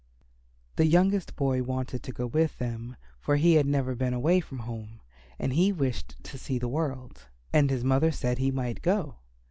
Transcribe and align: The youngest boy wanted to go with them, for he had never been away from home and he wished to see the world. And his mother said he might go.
The 0.77 0.87
youngest 0.87 1.35
boy 1.35 1.61
wanted 1.61 2.01
to 2.01 2.11
go 2.11 2.25
with 2.25 2.57
them, 2.57 2.95
for 3.19 3.35
he 3.35 3.53
had 3.53 3.67
never 3.67 3.93
been 3.93 4.15
away 4.15 4.39
from 4.39 4.57
home 4.61 4.99
and 5.37 5.53
he 5.53 5.71
wished 5.71 6.15
to 6.23 6.39
see 6.39 6.57
the 6.57 6.67
world. 6.67 7.27
And 7.53 7.69
his 7.69 7.83
mother 7.83 8.11
said 8.11 8.39
he 8.39 8.49
might 8.49 8.81
go. 8.81 9.17